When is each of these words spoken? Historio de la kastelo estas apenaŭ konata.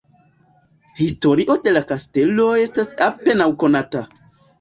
Historio 1.01 1.55
de 1.67 1.73
la 1.75 1.83
kastelo 1.91 2.47
estas 2.61 2.89
apenaŭ 3.09 3.49
konata. 3.65 4.03